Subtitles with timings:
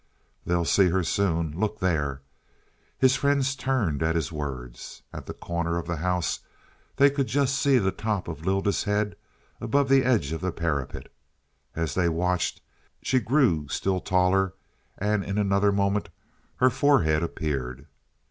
[0.47, 2.23] "They'll see her soon look there."
[2.97, 5.03] His friends turned at his words.
[5.13, 6.39] At the corner of the house
[6.95, 9.15] they could just see the top of Lylda's head
[9.59, 11.13] above the edge of the parapet.
[11.75, 12.61] As they watched
[13.03, 14.55] she grew still taller
[14.97, 16.09] and in another moment
[16.55, 17.85] her forehead appeared.